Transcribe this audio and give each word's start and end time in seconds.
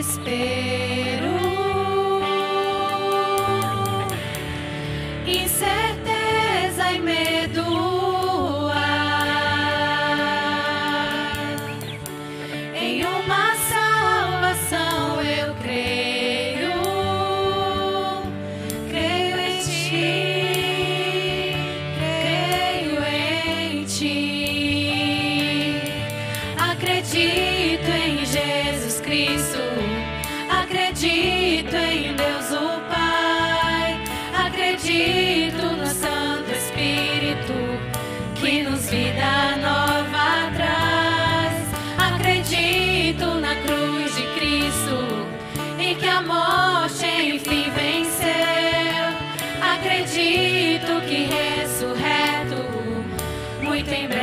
Espero 0.00 1.36
incerteza 5.26 6.90
e 6.90 7.00
medo. 7.00 7.60
Em 12.74 13.04
uma 13.04 13.54
salvação 13.68 15.20
eu 15.20 15.54
creio, 15.56 16.72
creio 18.88 19.38
em 19.38 19.58
ti, 19.60 20.16
creio 21.98 23.04
em 23.04 23.84
ti, 23.84 25.74
acredito 26.56 27.90
em 27.90 28.24
Jesus 28.24 28.98
Cristo. 29.02 29.69
vida 38.90 39.56
nova 39.62 40.48
atrás. 40.48 41.54
Acredito 41.96 43.34
na 43.40 43.54
cruz 43.62 44.16
de 44.16 44.22
Cristo 44.34 44.98
e 45.78 45.94
que 45.94 46.08
a 46.08 46.20
morte 46.20 47.06
enfim 47.06 47.70
venceu. 47.70 49.06
Acredito 49.62 51.00
que 51.06 51.28
ressurreto 51.32 52.64
muito 53.62 53.90
em 53.90 54.08
breve. 54.08 54.19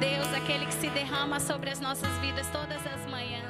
Deus, 0.00 0.32
aquele 0.32 0.64
que 0.64 0.72
se 0.72 0.88
derrama 0.88 1.38
sobre 1.38 1.68
as 1.68 1.78
nossas 1.78 2.10
vidas 2.20 2.46
todas 2.50 2.80
as 2.86 3.06
manhãs. 3.10 3.49